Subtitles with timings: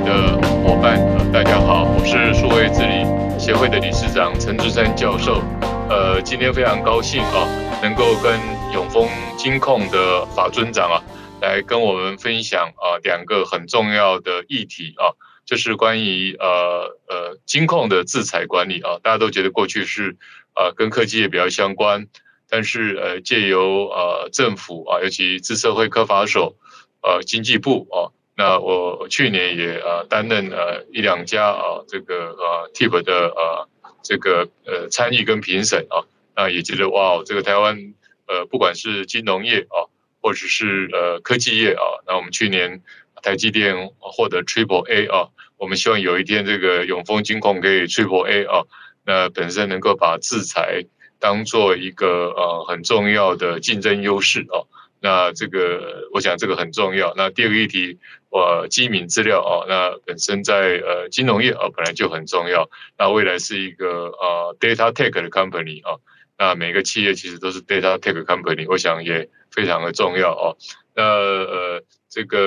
[0.00, 5.42] 的伙伴，呃，大家好，我是数位治理协会的理事长陈志山教授。
[5.88, 7.48] 呃，今天非常高兴啊，
[7.82, 8.38] 能够跟
[8.74, 9.08] 永丰
[9.38, 11.02] 金控的法尊长啊，
[11.40, 20.16] 来跟我们分享啊两个很重要的议题啊，就是关于呃呃金控的制裁管理啊，大家都觉得过去是
[20.54, 22.06] 呃跟科技也比较相关，
[22.50, 26.54] 但是呃借由呃政府啊，尤其自社会科法所。
[27.02, 33.66] 呃，经济部啊，那我去年也呃担任呃一两家啊这个呃 TIP 的呃
[34.02, 36.04] 这个呃参与跟评审啊，
[36.36, 37.94] 那也觉得哇，这个台湾
[38.26, 39.88] 呃不管是金融业啊，
[40.20, 42.82] 或者是呃科技业啊，那我们去年
[43.22, 48.64] 台积电获得 Triple A 啊，我们希望有一天这个永丰金控可以 Triple A 啊，
[49.06, 50.84] 那本身能够把制裁
[51.18, 54.68] 当做一个呃很重要的竞争优势啊。
[54.98, 57.12] 那这个，我想这个很重要。
[57.16, 57.98] 那第二个议题，
[58.36, 62.68] 我机敏资料啊，那本身在呃金融业啊本来就很重要。
[62.98, 65.96] 那未来是一个呃 data tech 的 company 啊，
[66.36, 70.56] 那每个企业其实都是 data tech company，我想也非常的重要哦。
[70.94, 72.38] 那呃这个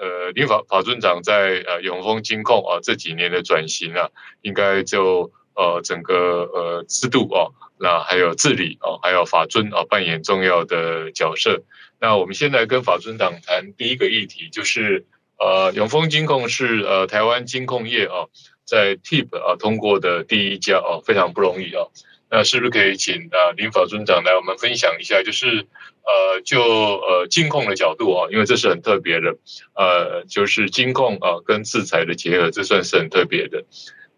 [0.00, 4.08] 呃林法法尊长在呃永丰金控啊这几年的转型啊，
[4.42, 6.14] 应该就呃整个
[6.54, 11.62] 呃制度啊，那还有治理啊，还有法尊啊扮演重要的角色。
[12.00, 15.06] 那我们现在跟法尊长谈第一个议题，就是
[15.38, 18.26] 呃，永丰金控是呃台湾金控业啊，
[18.64, 21.86] 在 TIP 啊通过的第一家啊，非常不容易啊。
[22.30, 25.66] 那是不是可以请啊林法尊长来我们分享一下，就是
[26.02, 29.36] 呃就呃金控的角度啊，因为这是很特别的，
[29.74, 33.64] 呃，就是金控啊跟制裁的结合，这算是很特别的。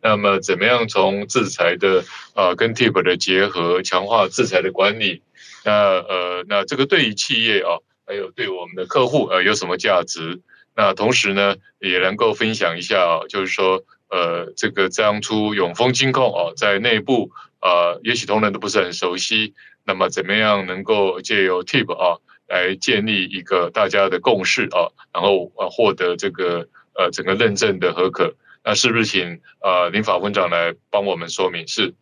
[0.03, 5.23] 那么怎么样从制裁的啊跟 TIP 的结合，强化制裁的管理？
[5.65, 10.41] 那呃，那这个对于企业啊，还有对我们的客户呃，有什么价值？
[10.77, 17.31] 那同时呢，也能够分享一下，就是说呃，这个当初永丰金控哦，在内部
[17.61, 19.55] 啊，也许同仁都不是很熟悉。
[19.85, 28.35] 那么怎么样能够借由 TIP 啊，来建立一个大家的共识啊，然后呃获得这个呃整个认证的合可？
[28.65, 31.67] 那是不是请呃林法尊长来帮我们说明？
[31.67, 31.95] 是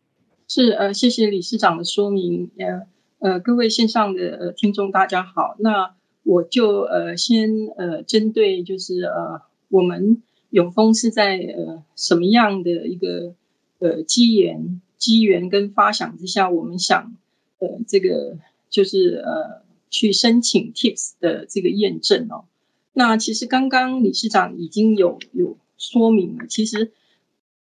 [0.49, 2.50] 是呃，谢谢理事长的说明。
[2.59, 2.87] 呃
[3.20, 5.56] 呃，各位线上的呃听众，大家好。
[5.59, 5.94] 那
[6.25, 13.35] 我就呃先呃针对就是呃我们永丰是在呃什么样的一个
[13.79, 17.15] 呃机缘机缘跟发想之下，我们想
[17.61, 22.47] 呃这个就是呃去申请 TIPS 的这个验证哦。
[22.93, 26.93] 那其实刚刚理事长已经有有说明了，其实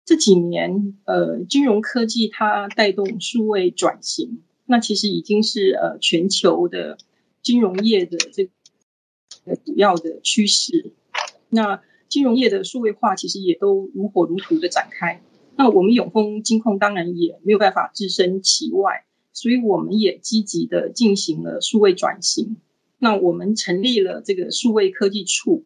[0.06, 4.42] 这几年呃金融科技它带动数位转型。
[4.66, 6.98] 那其实已经是呃全球的
[7.44, 10.94] 金融业的这个主要的趋势。
[11.50, 15.22] 那金融业的数位化其实也都如火如荼的展开。
[15.56, 22.58] 那我们永丰金控当然也没有办法置身其外，所以我们也积极的进行了数位转型。
[22.98, 25.66] 那我们成立了这个数位科技处，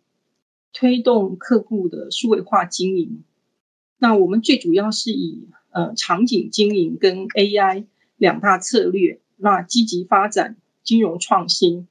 [0.74, 3.24] 推动客户的数位化经营。
[4.00, 7.86] 那我们最主要是以呃场景经营跟 AI。
[8.20, 10.58] 两大策略，那积极发展
[10.88, 11.90] 金融创新。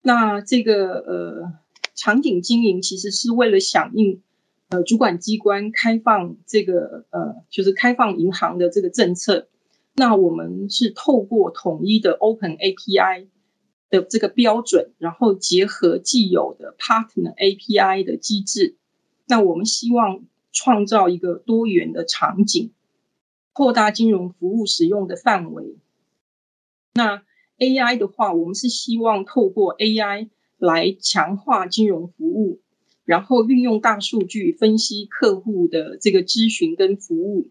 [0.00, 1.52] 那这个呃
[1.94, 4.22] 场景经营其实是为了响应
[4.70, 9.48] 呃主管机关开放这个呃就是开放银行的这个政策。
[9.94, 13.26] 那我们是透过统一的 Open API
[13.90, 18.76] 的这个标准，然后结合既有的 Partner API 的机制，
[19.26, 22.72] 那我们希望创造一个多元的场景。
[23.52, 25.76] 扩大金融服务使用的范围。
[26.94, 27.22] 那
[27.62, 30.28] AI 的话，我们是希望透过 AI
[30.58, 32.60] 来强化金融服务，
[33.04, 37.50] 然后运用大数据分析客户的这个咨询跟服务，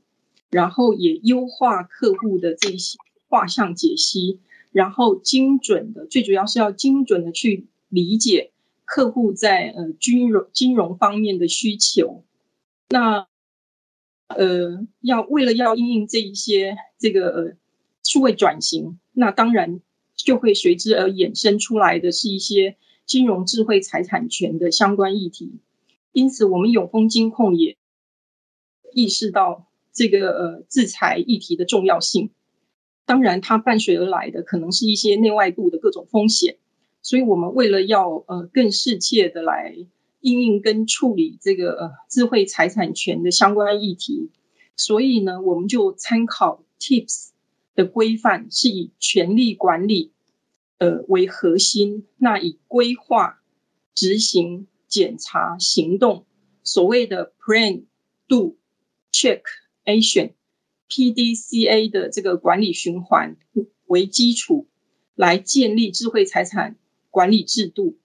[0.50, 2.98] 然后也优化客户的这些
[3.30, 4.40] 画像解析，
[4.74, 8.52] 然后精准的，最主要是要精准的去理解
[8.84, 12.26] 客户在呃金融金融方面的需求。
[12.90, 13.28] 那
[14.28, 17.58] 呃，要为了要应应这一些这个呃
[18.04, 19.80] 数位转型，那当然
[20.26, 25.60] 就会随之而衍生出来的是一些金融智慧财产权的相关议题。
[26.12, 27.78] 因此，我们永丰金控也
[28.94, 32.32] 意识到这个呃制裁议题的重要性。
[33.06, 36.58] 当然，它伴随而来的可能是一些内外部的各种风险。
[37.02, 39.88] 所以我们为了要呃更适切的来。
[40.24, 44.30] 应应跟处理这个呃智慧财产权的相关议题，
[44.76, 47.31] 所以呢，我们就参考 TIPS
[47.76, 50.12] 的规范，是以权力管理
[50.78, 53.42] 呃为核心，那以规划、
[53.94, 56.26] 执行、检查、行动
[56.64, 57.84] 所谓的 Plan、
[58.28, 58.58] Do、
[59.12, 59.42] Check、
[59.86, 60.34] Action、
[60.90, 63.38] PDCA 的这个管理循环
[63.88, 64.68] 为基础，
[65.16, 66.78] 来建立智慧财产
[67.10, 67.98] 管理制度。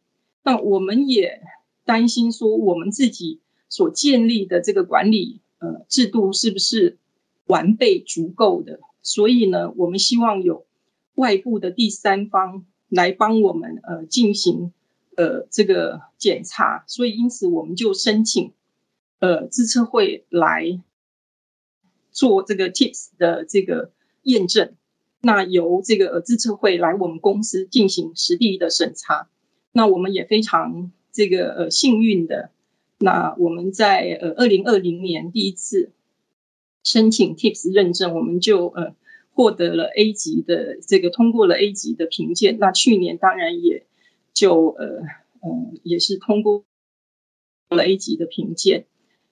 [0.42, 1.42] 那我们也
[1.84, 6.98] 担心说，我们自己所建立的这个管理呃制度是不是
[7.46, 8.80] 完备足够的？
[9.06, 10.67] 所以呢，我们希望有
[11.14, 14.73] 外部的第三方来帮我们呃进行。
[15.19, 18.53] 呃，这个检查，所以因此我们就申请，
[19.19, 20.79] 呃，资策会来
[22.11, 23.93] 做这个 TIPS 的这个
[24.25, 24.75] 验证，
[25.23, 29.31] 那由这个资策会来我们公司进行实地的审查，
[29.73, 32.50] 那我们也非常这个呃幸运的，
[32.99, 35.93] 那我们在呃二零二零年第一次
[36.86, 38.94] 申请 TIPS 认证，我们就呃
[39.34, 43.84] 获得了 A 级的这个通过了 A 级的评鉴，那去年当然也。
[44.38, 45.00] 就呃
[45.42, 46.66] 嗯也是通过
[47.70, 48.84] 了 A 级的评鉴，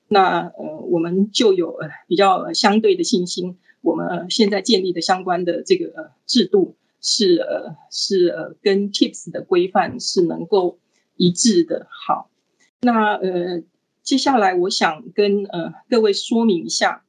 [0.08, 10.78] 那呃我们就有呃比较相对的信心，我们现在建立的相关的这个呃制度是呃是呃跟 TIPS 的规范是能够
[11.16, 11.86] 一致的。
[11.90, 12.30] 好，
[12.80, 13.62] 那呃
[14.02, 17.03] 接下来我想跟呃各位说明一下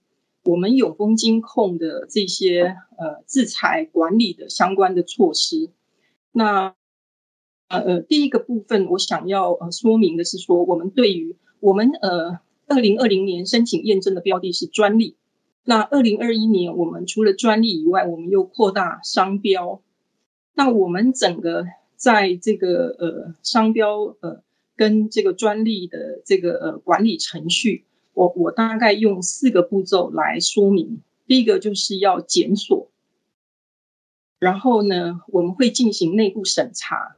[0.45, 5.69] 我们永丰金控的这些呃制裁管理的相关的措施，
[6.31, 6.73] 那。
[7.67, 15.15] 呃呃，第一个部分我想要呃说明的是说，我们对于我们呃二零二零年申请验证的标的是专利，
[15.63, 19.81] 那二零二一年我们除了专利以外，我们又扩大商标，
[20.53, 21.65] 那我们整个
[21.95, 24.43] 在这个呃商标呃
[24.75, 27.85] 跟这个专利的这个呃管理程序，
[28.15, 31.03] 我我大概用四个步骤来说明。
[31.27, 32.89] 第一个就是要检索，
[34.39, 37.17] 然后呢，我们会进行内部审查。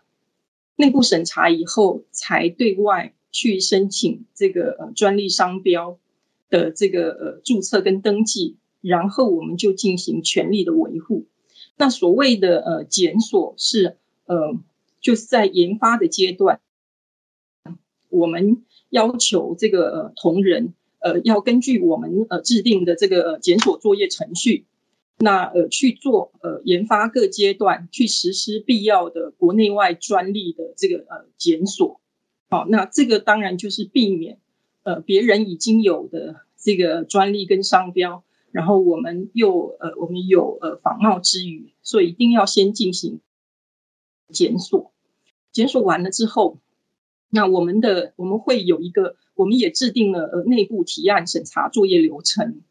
[0.76, 5.98] 内部审查以后，才对外去申请这个呃专利商标
[6.50, 11.26] 的这个呃注册跟登记，然后我们就进行权利的维护。
[11.76, 14.58] 那所谓的呃检索是呃
[15.02, 16.62] 就是在研发的阶段，
[18.10, 24.66] 我们要求这个呃同仁呃要根据我们呃制定的这个检索作业程序。
[25.20, 32.00] 那呃去做呃研发各阶段去实施必要的国内外专利的这个呃检索，
[32.52, 34.38] 好，那这个当然就是避免
[34.84, 43.20] 呃别人已经有的这个专利跟商标，然后我们又呃我们有呃仿冒之余，所以一定要先进行
[44.32, 44.94] 检索。
[45.52, 46.60] 检索完了之后，
[47.30, 52.62] 那我们的我们会有一个，我们也制定了呃内部提案审查作业流程。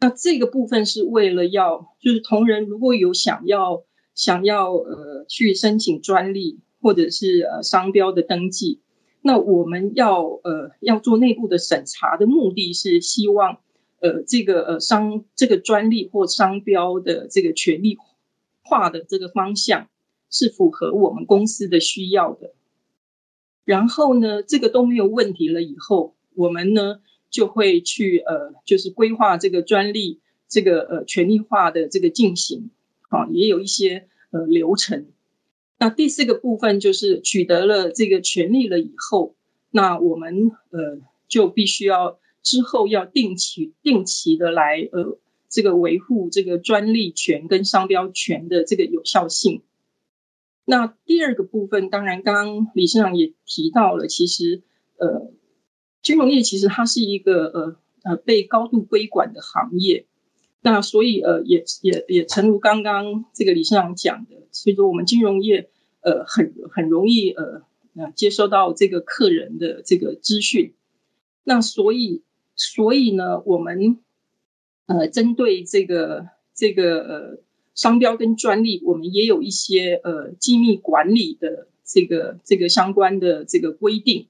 [0.00, 3.84] 那这个部分是为了要，就是同仁如果有想要
[4.14, 8.80] 想要呃去申请专利或者是呃商标的登记，
[9.20, 13.58] 那我们要呃要做内部的审查的目的是希望
[14.00, 17.98] 呃这个呃商这个专利或商标的这个权利
[18.62, 19.88] 化的这个方向
[20.30, 22.54] 是符合我们公司的需要的。
[23.70, 27.00] 然后呢，这个都没有问题了以后，我们呢。
[27.30, 30.18] 就会去呃，就是规划这个专利
[30.48, 32.70] 这个呃权利化的这个进行，
[33.08, 35.06] 啊，也有一些呃流程。
[35.78, 39.36] 那第四个部分就是取得了这个权利了以后，
[39.70, 40.98] 那我们呃
[41.28, 45.16] 就必须要之后要定期定期的来呃
[45.48, 49.62] 这个维护这个专利权跟商标权的这个有效性。
[50.70, 54.62] 那第二个部分，当然刚刚理事长也提到了，其实
[54.96, 55.32] 呃。
[56.02, 60.06] 金融业其实它是一个呃呃被高度规管的行业，
[60.62, 65.68] 那所以呃也也也诚如刚刚这个李市长讲的，所以说我们金融业
[66.00, 70.72] 呃很很容易呃呃接收到这个客人的这个资讯，
[71.44, 72.22] 那所以
[72.56, 73.98] 所以呢我们
[74.86, 77.38] 呃针对这个这个呃
[77.80, 84.26] 商标跟专利，我们也有一些呃机密管理的这个这个相关的这个规定。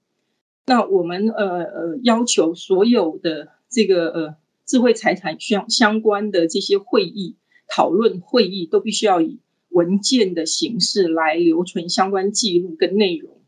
[0.66, 7.34] 那我们呃呃要求所有的这个呃智慧财产相相关的这些会议
[7.66, 13.38] 讨论会议都必须要以文件的形式来留存相关记录跟内容。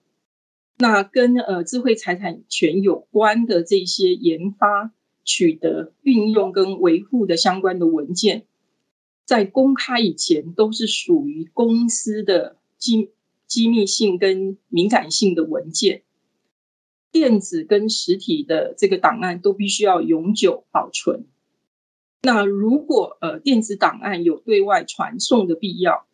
[0.78, 4.92] 那跟呃智慧财产权有关的这些研发、
[5.22, 8.46] 取得、运用跟维护的相关的文件，
[9.24, 13.10] 在公开以前都是属于公司的机
[13.46, 16.02] 机密性跟敏感性的文件。
[17.10, 21.26] 电子跟实体的这个档案都必须要永久保存。
[22.22, 26.06] 那如果呃电子档案有对外传送的必要，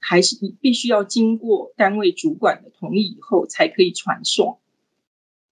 [0.00, 4.58] 还是必须要经过单位主管的同意以后才可以传送。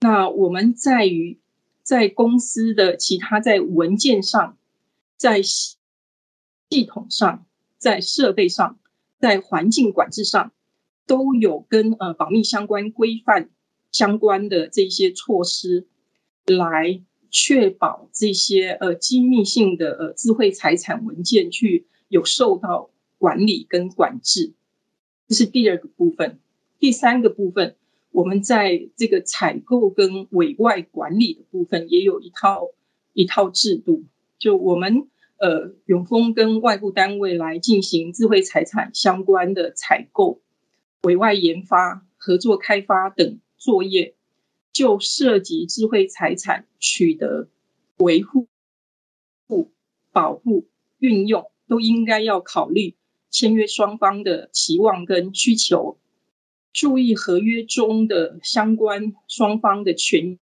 [0.00, 1.38] 那我们在于
[1.82, 4.56] 在公司的其他在文件上、
[5.16, 5.42] 在
[6.70, 7.46] 系统上、
[7.78, 8.78] 在设备上、
[9.18, 10.52] 在环境管制上，
[11.06, 13.50] 都有跟呃保密相关规范
[13.90, 15.86] 相关的这些措施，
[16.46, 24.52] 来确保这些呃机密性的呃智慧财产文件去有受到管理跟管制。
[25.26, 26.38] 这是第二个部分。
[26.78, 27.76] 第三个部分，
[28.12, 32.68] 我们在这个采购跟委外管理的部分，也有一套
[33.14, 34.04] 一套制度。
[34.38, 35.08] 就我们
[35.38, 40.40] 呃永丰跟外部单位来进行智慧财产相关的采购、
[41.02, 44.14] 委外研发、合作开发等作业，
[44.72, 47.48] 就涉及智慧财产取得、
[47.98, 48.48] 维护、
[50.12, 50.68] 保护、
[50.98, 52.96] 运用，都应该要考虑
[53.30, 55.98] 签约双方的期望跟需求。
[56.72, 60.38] 注意合约中的相关双方的权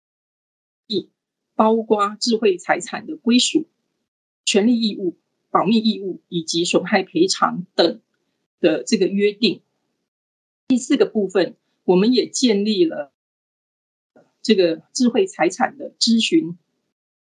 [0.88, 1.10] 益，
[1.56, 3.68] 包括智慧财产的归属、
[4.46, 5.18] 权利义务、
[5.52, 8.02] 保密义务以及损害赔偿等
[8.60, 9.62] 的这个约定。
[10.68, 13.12] 第四个部分，我们也建立了
[14.42, 16.58] 这个智慧财产的咨询、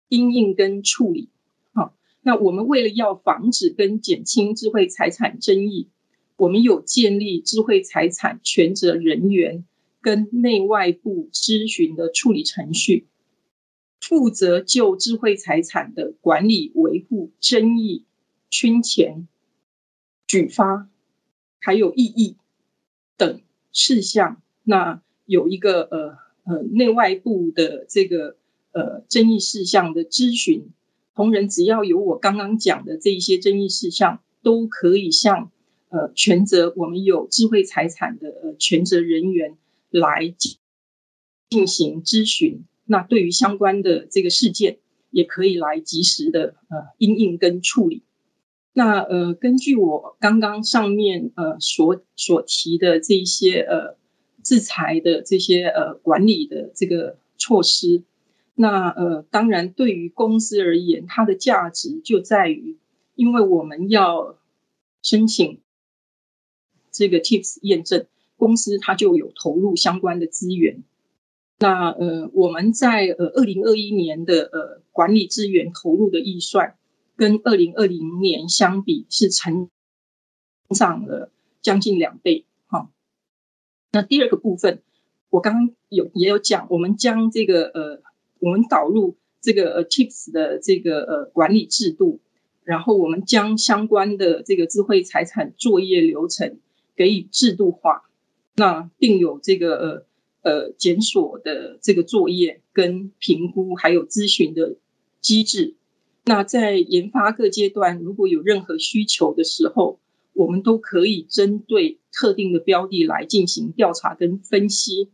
[0.08, 1.28] 因应跟处理。
[1.72, 5.88] 好，那我们为了要防止跟减轻智慧财产争议。
[6.36, 9.64] 我们有建立智慧财产权责人员
[10.00, 13.06] 跟内外部咨询的处理程序，
[14.02, 18.04] 负责就智慧财产的管理、维护、争议、
[18.50, 19.26] 侵权、
[20.26, 20.90] 举发，
[21.60, 22.36] 还有异议
[23.16, 23.40] 等
[23.72, 24.42] 事项。
[24.64, 28.36] 那有一个呃呃内外部的这个
[28.72, 30.68] 呃争议事项的咨询，
[31.14, 35.50] 同仁只要有我刚刚讲的这一些争议事项，都可以向。
[35.94, 39.58] 呃，权责我们有智慧财产的呃权责人员
[39.90, 40.56] 来进
[41.50, 42.64] 进行咨询。
[42.84, 44.78] 那对于相关的这个事件，
[45.10, 48.02] 也可以来及时的呃应应跟处理。
[48.72, 53.96] 那呃，根据我刚刚上面呃所所提的这一些呃
[54.42, 58.02] 制裁的这些呃管理的这个措施，
[58.54, 62.78] 那呃当然对于公司而言，它的价值就在于，
[63.14, 64.38] 因为我们要
[65.02, 65.60] 申请。
[66.94, 68.04] 这个 TIPS 验证
[68.36, 70.82] 公司，它就有投入相关的资源。
[71.62, 76.74] 那呃，我们在呃二零二一年的呃管理资源投入的预算，
[77.14, 79.70] 跟二零二零年相比是成
[80.70, 82.46] 长了将近两倍。
[82.66, 82.90] 哈，
[83.92, 84.82] 那第二个部分，
[85.30, 88.02] 我刚刚有也有讲，我们将这个呃，
[88.40, 92.18] 我们导入这个呃 TIPS 的这个呃管理制度，
[92.64, 96.58] 然后我们将相关的这个智慧财产作业流程。
[96.94, 98.02] 给予制度化，
[98.54, 100.06] 那并有这个呃
[100.42, 104.76] 呃检索的这个作业跟评估，还有咨询的
[105.20, 105.74] 机制。
[106.24, 109.98] 那在研发各阶段，如果有任何需求的时候，
[110.34, 115.08] 我们都可以针对特定的标的来进行调查跟分析。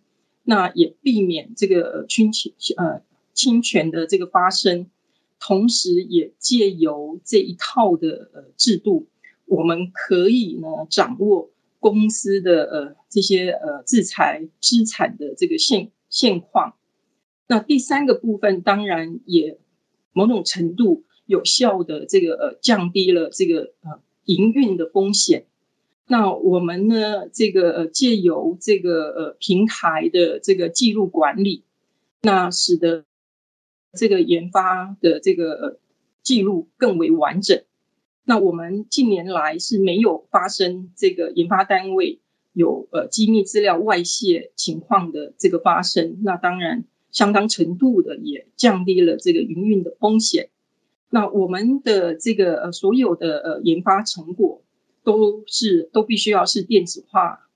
[0.44, 3.02] 那也避免这个侵权呃
[3.34, 4.86] 侵权的这个发生，
[5.38, 9.06] 同时也借由这一套的呃制度，
[9.46, 11.50] 我们可以呢掌握。
[11.80, 16.74] 公司的呃这些呃制裁资产的这个现现况，
[17.46, 19.58] 那第三个部分当然也
[20.12, 25.46] 某种程度有效的这个呃降低了这个呃营运的风险。
[26.06, 31.64] 那我们呢这个呃借由这个呃平台的这个记录管理，
[32.22, 33.04] 那使得
[33.92, 35.78] 这个研发的这个呃
[36.22, 37.62] 记录更为完整。
[38.28, 42.20] 那我们近年来是没有发生这个研发单位
[42.52, 50.50] 有呃机密资料外泄情况的这个发生，那当然相当程度的也降低了这个营运的风险。
[51.08, 54.62] 那我们的这个呃所有的呃研发成果
[55.04, 57.48] 都是都必须要是电子化，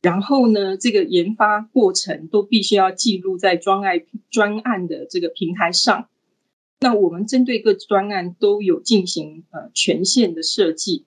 [0.00, 6.08] 然后呢，这个研发过程都必须要记录在专案专案的这个平台上。
[6.78, 11.06] 那我们针对各专案都有进行呃权限的设计，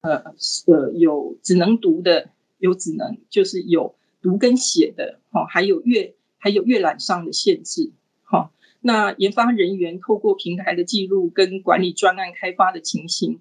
[0.00, 0.34] 呃
[0.66, 7.90] 呃有只能读的，有只能就是有读跟写的，哈，还有阅还有阅览上的限制，
[8.22, 8.52] 哈。
[8.80, 13.40] 那研发人员透过平台的记录跟管理专案开发的情形，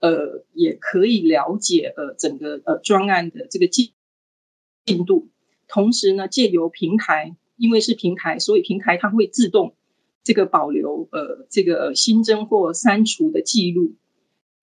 [0.00, 3.92] 呃，也可以了解呃整个呃专案的这个进
[4.86, 5.28] 进度。
[5.68, 9.74] 同时呢，借由平台，因为是平台，所以平台它会自动。
[10.24, 13.94] 这个保留呃，这个新增或删除的记录，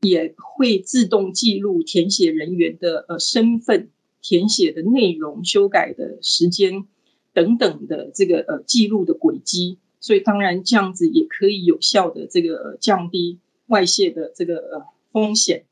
[0.02, 3.90] 也会自动记录填写人员的呃身份、
[4.22, 6.88] 填写的内容、修改的时间
[7.32, 15.66] 等等的这个呃记录的轨迹，所以当然这样子也可以有效的这个降低外泄的这个风险。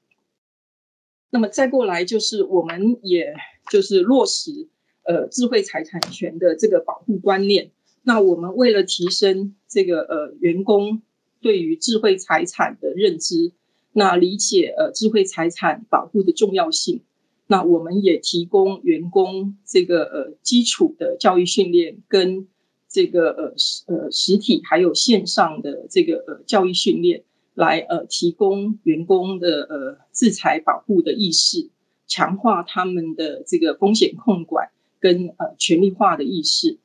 [1.31, 3.34] 那么再过来就是我们也
[3.72, 4.67] 就是落实
[5.03, 7.72] 呃智慧财产权的这个保护观念。
[8.03, 11.01] 那我们为了提升这个呃员工
[11.41, 13.51] 对于智慧财产的认知，
[13.94, 17.01] 那理解呃智慧财产保护的重要性，
[17.48, 22.48] 那我们也提供员工这个呃基础的教育训练跟。
[22.91, 27.22] 这个呃实呃实体还有线上的这个呃教育训练，
[27.53, 31.70] 来呃提供员工的呃制裁保护的意识，
[32.08, 36.79] 强化他们的这个风险控管跟呃权利化的意识。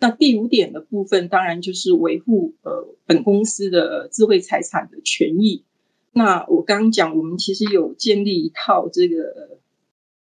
[0.00, 5.64] 那第五点的部分，当然就是维护呃本公司的智慧财产的权益。
[6.12, 9.58] 那我刚刚讲，我们其实有建立一套这个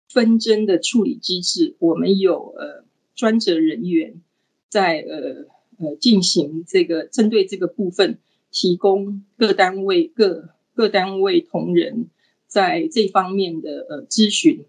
[0.09, 4.23] 纷争的处理机制，我们有呃专责人员。
[4.71, 5.47] 在呃
[5.78, 8.19] 呃进行这个针对这个部分，
[8.50, 12.07] 提供各单位各各单位同仁
[12.49, 14.64] 在这方面的呃咨询，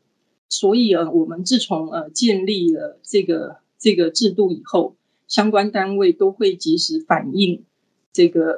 [0.48, 4.96] 所以呃我们自从呃建立了这个这个制度以后，
[5.28, 7.64] 相关单位都会及时反映
[8.12, 8.50] 这个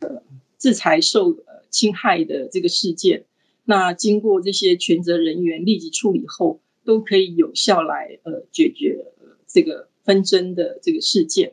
[0.00, 0.22] 呃呃
[0.58, 1.36] 制裁受
[1.70, 3.26] 侵害的这个事件，
[3.64, 9.06] 那经过这些权责人员立即处理后，都可以有效来呃解决
[9.46, 9.88] 这个。
[10.02, 11.52] 纷争的这个事件，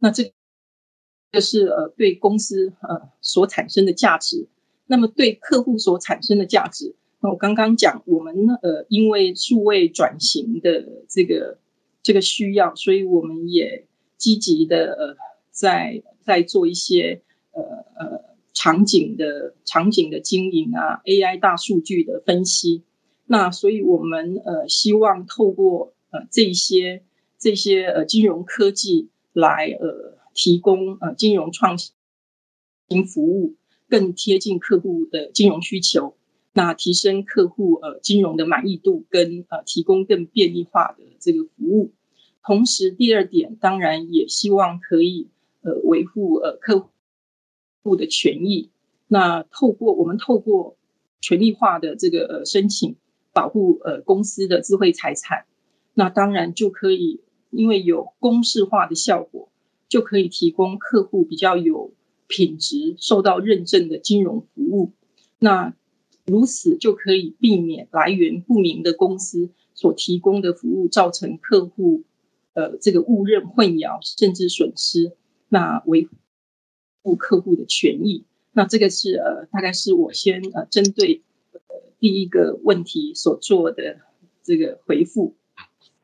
[0.00, 0.32] 那这
[1.30, 4.48] 个是呃对公司呃所产生的价值，
[4.86, 11.58] 那么对客户所产生的价值，那我刚刚讲我们呃因为数位转型的这个
[12.02, 15.16] 这个需要，所以我们也积极的呃
[15.50, 17.62] 在在做一些呃
[17.98, 22.82] 呃场景的场景的经营啊，AI 大数据的分析，
[23.26, 27.02] 那所以我们呃希望透过呃这些。
[27.44, 33.56] 这些呃金融科技来呃提供呃金融创新服务，
[33.88, 36.14] 更贴近客户的金融需求，
[36.52, 41.92] 那提升客户呃金融的满意度跟呃提供更便利化的这个服务。
[42.42, 45.28] 同时，第二点当然也希望可以
[45.62, 46.88] 呃维护呃客
[47.82, 48.70] 户的权益。
[49.08, 50.76] 那透过我们透过
[51.20, 52.96] 权利化的这个呃申请，
[53.32, 55.46] 保护呃公司的智慧财产，
[55.94, 57.20] 那当然就可以。
[57.54, 59.50] 因为有公式化的效果，
[59.86, 61.92] 就可以提供客户比较有
[62.26, 64.92] 品质、受到认证的金融服务。
[65.38, 65.74] 那
[66.26, 72.04] 如此就可以避免来源不明的公司所提供的服务造成客户
[72.54, 75.16] 呃这个误认、混淆甚至损失。
[75.48, 76.08] 那维
[77.02, 78.24] 护客户的权益。
[78.52, 81.60] 那这个是呃大概是我先呃针对呃
[81.98, 84.00] 第一个问题所做的
[84.42, 85.34] 这个回复。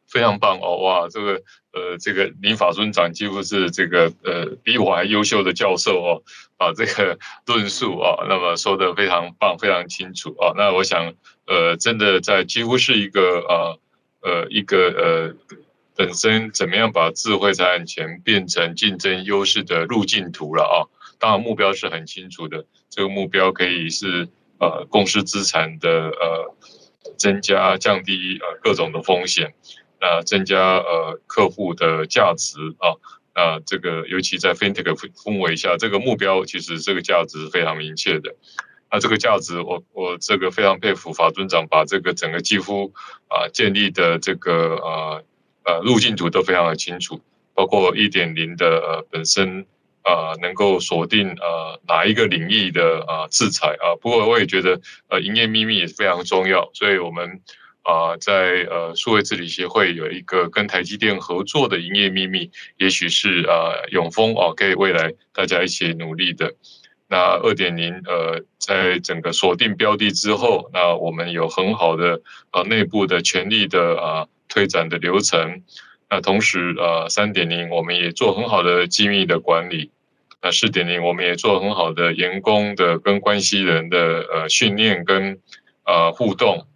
[0.08, 1.42] 非常棒哦，哇，这个
[1.72, 6.22] 呃，这个林法尊长几乎是这个呃比我还优秀的教授哦，
[6.56, 10.52] 把，这个 论述啊，那么说得非常棒，非常清楚啊。
[10.56, 11.12] 那我想
[11.46, 13.76] 呃，真的在几乎是一个啊
[14.22, 15.56] 呃一个呃
[15.94, 20.76] 本身怎么样把智慧财产权变成竞争优势的路径图了啊。
[21.18, 26.54] 当然目标是很清楚的，这个目标可以是呃公司资产的呃
[27.16, 29.52] 增加，降低呃各种的风险。
[30.00, 32.94] 那增加呃客户的价值啊，
[33.34, 38.36] 那这个尤其在 FinTech 氛围下，这个目标其实这个价值是非常明确的。
[38.90, 42.92] 那这个价值我，我这个非常佩服法尊长把这个整个几乎
[43.26, 45.24] 啊建立的这个呃
[45.64, 47.20] 呃路径图都非常的清楚，
[47.52, 49.66] 包括一点零的呃本身
[50.02, 53.98] 啊能够锁定呃哪一个领域的啊制裁啊。
[54.00, 57.42] 不过我也觉得呃营业秘密也是非常重要，所以我们。
[57.88, 66.54] 啊，在呃数位治理协会有一个跟台积电合作的营业秘密，也许是啊永丰啊，可以未来大家一起努力的。
[67.08, 72.20] 那二点零呃，在整个锁定标的之后，那我们有很好的
[72.52, 75.62] 呃内部的权力的啊推展的流程。
[76.10, 79.90] 那同时啊三点零我们也做很好的机密的管理。
[80.42, 85.40] 那四点零我们也做很好的员工的跟关系人的呃训练跟
[85.86, 86.66] 呃互动。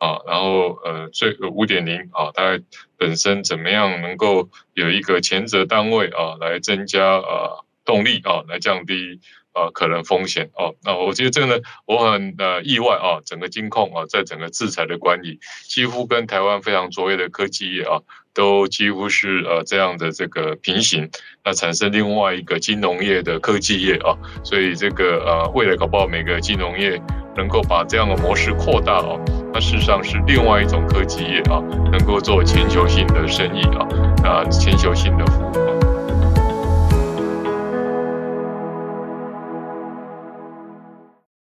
[0.00, 2.64] 啊，然后呃，最五点零啊，大概
[2.96, 9.20] 本身怎么样能够有一个前者单位啊，来增加啊动力啊，来降低
[9.52, 10.72] 啊可能风险啊。
[10.82, 18.00] 那我觉得这个呢，我很呃意外啊，整个金控啊，在整个制裁的管理，几乎跟台湾非常卓越的科技业啊，
[18.32, 21.08] 都几乎是呃这样的这个平行，
[21.44, 27.00] 那产生另外一个金融业的科技业啊，所以这个呃未来搞不好每个金融业
[27.36, 29.20] 能够把这样的模式扩大哦。
[29.52, 33.86] 那事实上是另外一种科技业啊，能够做全球性的生意啊，
[34.24, 35.69] 啊，全球性的服务。